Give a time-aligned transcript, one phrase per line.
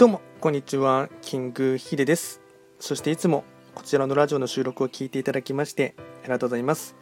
[0.00, 1.10] どうも、こんにちは。
[1.20, 2.40] キングヒデです。
[2.78, 6.96] そしていつもこちらのラジオの収録を聞いていただきましてありがとうございます。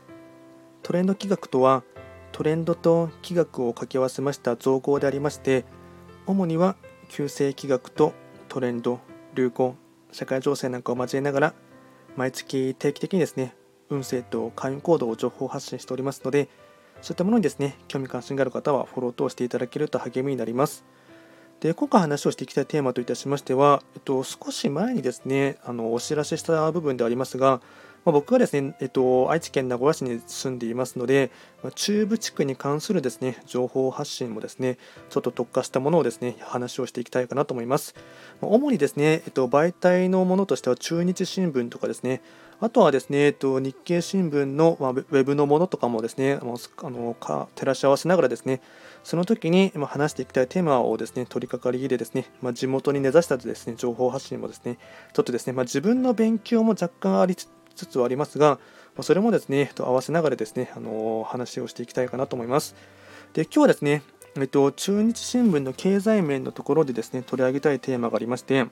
[0.83, 1.85] トレンド企画とは、
[2.33, 5.65] トレンドと企画を掛け合わせました造語でありまして、
[6.27, 6.75] 主には
[7.09, 8.15] 旧世企画と
[8.49, 8.99] トレンド、
[9.33, 9.77] 流行、
[10.11, 11.55] 社会情勢なんかを交えながら、
[12.17, 13.55] 毎月定期的にですね、
[13.91, 16.49] 運勢と会員行動を情報発信しておりますので、
[17.01, 20.85] そういったものにですね、興味関心がある方はフォロー等していただけると励みになります。
[21.61, 27.61] で今回話をしていきたいテーマといたしましては、えっと、少し前にですねあのお知らせした部分でありますが、
[28.05, 31.31] まあ、僕はですね、えっと、愛知県名古屋市に住んでいますので、
[31.63, 34.79] まあ、中部地区に関するですね情報発信もですね
[35.11, 37.95] ちょっと特化したものをですね話をしていきたいかなと思います。
[38.41, 42.23] 主にですね、えっと、媒体のものとしては中日新聞とかですね
[42.61, 46.45] あとはですね、えっと、日経新聞の、まあ、ウェブのものとかもですね、あ
[46.91, 48.61] のか照らし合わせながらですね、
[49.05, 54.77] その時に話していきたいテーマをですね、取り掛かりでですね、まあ、地元に根ざしたですね、情報発信もですね、
[55.13, 57.49] ちょっとですね、まあ、自分の勉強も若干ありつ
[57.87, 58.59] つはありますが、
[59.01, 62.75] それもですね、と合わせながらですね、あの話をしていきたいかなと思います。
[63.33, 64.03] で、今日はですね、
[64.37, 68.67] えっと、中日新聞の経済面のところでですね、取り上げたいテーマがありまして、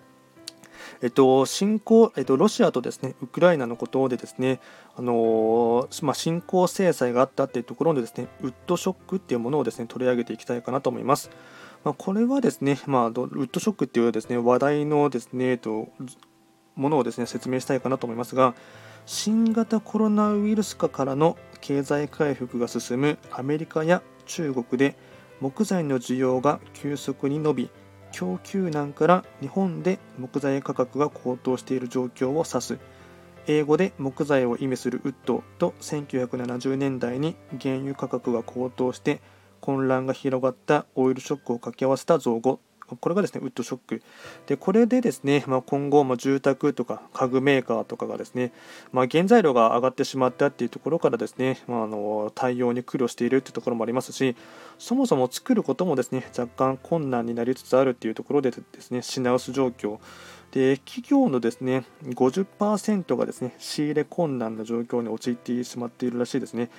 [1.03, 4.61] えっと、侵攻、えっと、ロシアとですねウクライナのことでですね、
[4.97, 11.31] あのまあ、侵攻制裁があったというところでですねウッドショックっていうものをですね取り上げていきたいかなと思います。
[11.85, 15.89] まあ、これはですね、まあ、ウッドショックっていうですね話題のですね、えっと、
[16.75, 18.55] ものをですね説明したいかなと思いますが、
[19.07, 24.97] 新型コロナウイルス化からの経済回復が進むアメリカや中国で
[25.41, 27.71] 木材の需要が急速に伸び
[28.11, 32.79] 供給難から日本で木材価格が高騰している状況を指す。
[33.47, 39.21] 英語で木材を意味するウッドと1970年代に原油価格が高騰して
[39.61, 42.59] 混乱が広がったオイルショックを掛け合わせた造語。
[43.01, 44.03] これがですねウッドショック
[44.47, 48.53] でこれでですね、まあ、今後、ま、住宅とか家具メーカーとかがですね、
[48.93, 54.37] まあ、原材料が上がってしまったっていうところからですね、まあ、あの対応に苦慮しているっていうところもありますし
[54.79, 59.99] そもそも作ることもですね若干困難になりつつあるっていうところでですね品薄状況
[60.53, 66.71] で企業のですね50%がですね仕入れ困難な状況に陥ってしまっているらしいですね。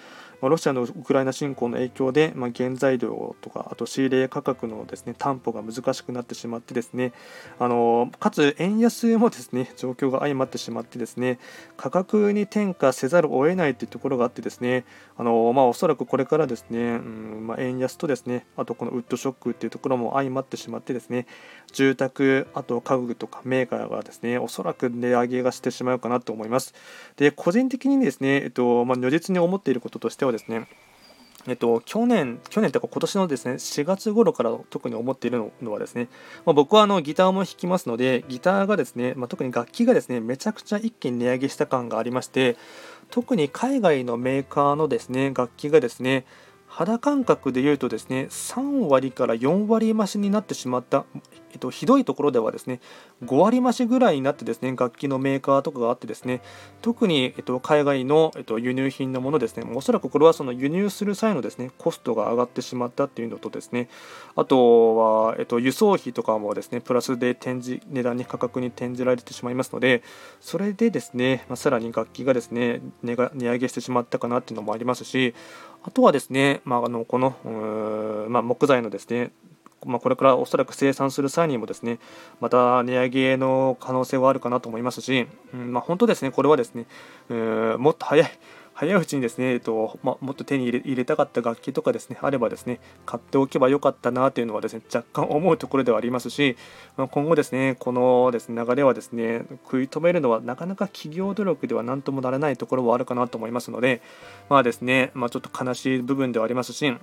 [0.42, 7.14] まあロシアのウクライナ侵攻の影響で、まあ原材料とかあと仕入れ価格のですね担保が難しくなってしまってですね
[7.60, 11.40] あのかつ円安もですね状況が相まってしまってですね
[11.76, 14.86] 価格に転嫁せざるを得ないというところがあってですね
[15.20, 21.26] あのまあ、おそらくこれからですね、うんまあ、円安とですねあとこのウッドショックっていうところも相まってしまってですね
[21.74, 26.76] 住宅あと家具とかメーカーがですねおそらく値上げがしてしまうかなと思います。
[27.16, 30.68] で個人的にですね、えっとまあ、如実に思っていることとしてはですね
[31.48, 36.10] えっと、去年、去年というか今年のですね、4月頃から特に思っているのはですね、
[36.46, 42.58] まあ、僕はあのギターも弾きますので、ギターがですね、まあ、特に楽器がですね、めちゃくちゃ一気に値上げした感がありまして、
[43.12, 46.26] 特に海外のメーカーのですね、楽器がですね、
[46.68, 51.06] 肌感覚で言うとですね3割から4割増しになってしまった、
[51.58, 52.80] えっと、ひどいところではですね
[53.26, 56.42] 5割増しぐらいになってですね楽器のメーカーとかがあってですね
[56.84, 63.90] 特に、えっと、海外の、えっと、輸入品のものですねおそらくこれはその輸入する際のですねコストが上がってしまったっていうのとですね
[64.36, 70.04] あとは、えっと、輸送費とかもですねプラスで展示値段に価格に転じられてしまいますので
[70.40, 75.34] それでですね、まあ、さらに楽器がですね値が値上げしてしまったかなっていうのもありますし
[75.84, 79.32] あとはですね、まあ、あのこの、まあ、木材のですね
[79.86, 82.00] まあ、これからおそらく生産する際にもですね
[82.40, 86.86] また値上げの可能性はあるかなと思いますし、うんまあ、本当ですねこれはですね、
[87.78, 88.30] もっと早い
[88.78, 96.56] 早いうちにですね、えっとまあ、もっと手に入れ入れたかった楽器とかですねあればですね買っておけばよかったなというのはですね若干思うところではありますし、
[96.96, 104.04] まあ、今後ですねこのですね流れはですね食い止めるのはなかなか企業努力では何ともならないところはあるかなと思いますので
[104.48, 106.96] まあですね、まあ、ちょっと悲しい部分ではありますし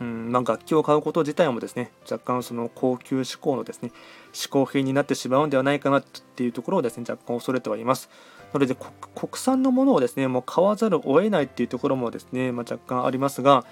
[0.00, 3.92] うんまあ、楽器を買うこと自体もですね若干その高級志向のですね
[4.32, 8.10] 嗜好品になってしまうんではないかなっていうところをですね若干恐れてはいます。
[8.52, 13.64] なので国産のものをですねもう買わざるを得ないっていうところもですね、まあ、若干ありますが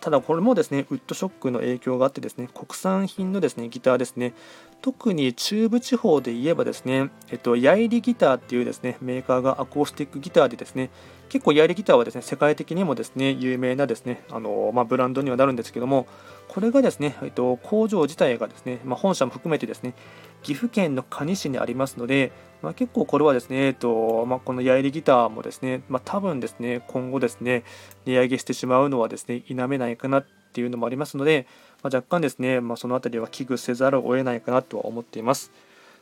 [0.00, 4.34] ただこれもですねウッドショックの影響があってですね国産品のですねギターですね
[4.80, 10.90] 特に中部地方で言えばですね、えっと、ヤイリギターっていうですねメーカーがアコースティックギターでですね
[11.28, 16.06] 結構ヤイリギターはですね世界的にもですね有名なですねあの、まあ、ブランドにはなるんですけども
[16.48, 19.94] これがですね、えっと、工場自体がですね、まあ、本社も含めてですね
[20.42, 22.32] 岐阜県の可児市にありますので、
[22.62, 27.64] まあ、結構これはですね、えっとまあ、このヤエリギターもですね、まあ、多分ですね、今後ですね、
[28.04, 31.46] 値上げしてしまうのはですね、否めないかなっていうのもありますので、
[31.82, 35.52] ま若干ですね、まそのあたりは危惧せざるを得ないかなとは思っています。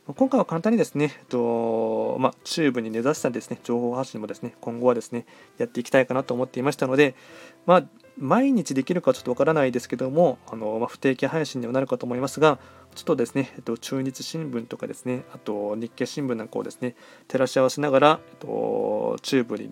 [0.07, 5.25] 今回は簡単にですね、えっとまあ、チューブに根ざしたですね情報発信もですね今後はですね
[5.59, 7.15] やっていきたいかなと思っていましたので、
[7.67, 7.83] まあ、
[8.17, 12.57] 毎日できるかちょっとわからないですけどもあの、まあ、不定期配信にはなるかと思いますが
[12.95, 16.95] ちょっとですね、えっと、中日新聞とかですねあと日経新聞なんかをですね
[17.27, 19.71] 照らし合わせながら、えっと、チューブに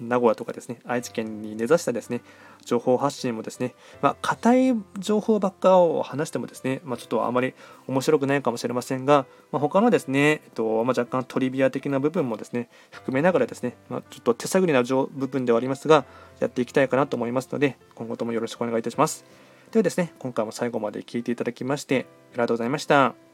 [0.00, 2.22] 名古屋とかですね愛知県に根ざしたですね
[2.64, 7.54] 情報発信もですねまあ硬い情報ばっかを話してもですね、まあ、ちょっとあまり
[7.86, 16.04] 面白くないかもしれませんが、まあ、他のですね、えっとまあ、若干トリビア的な部分もですね含めながらですね、まあ、ちょっと手探りな部分ではありますが
[16.40, 19.24] やっていきたいかなと思いますので今後ともよろしくお願いいたします
[19.72, 23.27] ではですね今回も最後まで聞いていただきましてありがとうございました。